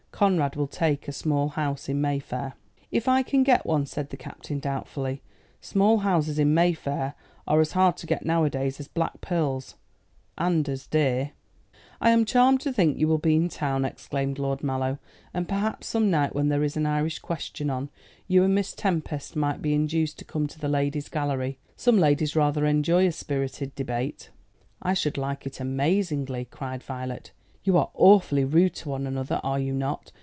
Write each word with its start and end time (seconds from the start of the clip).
Conrad 0.21 0.55
will 0.55 0.67
take 0.67 1.07
a 1.07 1.11
small 1.13 1.49
house 1.49 1.89
in 1.89 1.99
Mayfair." 1.99 2.53
"If 2.91 3.07
I 3.07 3.23
can 3.23 3.41
get 3.41 3.65
one," 3.65 3.87
said 3.87 4.11
the 4.11 4.17
captain 4.17 4.59
doubtfully. 4.59 5.23
"Small 5.61 5.97
houses 5.99 6.37
in 6.37 6.53
Mayfair 6.53 7.15
are 7.47 7.59
as 7.59 7.71
hard 7.71 7.97
to 7.97 8.05
get 8.05 8.23
nowadays 8.23 8.79
as 8.79 8.87
black 8.87 9.19
pearls 9.21 9.77
and 10.37 10.69
as 10.69 10.85
dear." 10.85 11.31
"I 11.99 12.11
am 12.11 12.23
charmed 12.25 12.61
to 12.61 12.71
think 12.73 12.99
you 12.99 13.07
will 13.07 13.17
be 13.17 13.35
in 13.35 13.49
town," 13.49 13.83
exclaimed 13.83 14.37
Lord 14.37 14.61
Mallow; 14.61 14.99
"and, 15.33 15.49
perhaps, 15.49 15.87
some 15.87 16.11
night 16.11 16.35
when 16.35 16.49
there 16.49 16.63
is 16.63 16.77
an 16.77 16.85
Irish 16.85 17.17
question 17.17 17.71
on, 17.71 17.89
you 18.27 18.43
and 18.43 18.53
Miss 18.53 18.75
Tempest 18.75 19.35
might 19.35 19.59
be 19.63 19.73
induced 19.73 20.19
to 20.19 20.25
come 20.25 20.45
to 20.45 20.59
the 20.59 20.69
Ladies' 20.69 21.09
Gallery. 21.09 21.57
Some 21.75 21.97
ladies 21.97 22.35
rather 22.35 22.67
enjoy 22.67 23.07
a 23.07 23.11
spirited 23.11 23.73
debate." 23.73 24.29
"I 24.83 24.93
should 24.93 25.17
like 25.17 25.47
it 25.47 25.59
amazingly," 25.59 26.45
cried 26.45 26.83
Violet. 26.83 27.31
"You 27.63 27.77
are 27.77 27.91
awfully 27.93 28.43
rude 28.43 28.73
to 28.77 28.89
one 28.89 29.05
another, 29.05 29.39
are 29.43 29.59
you 29.59 29.71
not? 29.71 30.11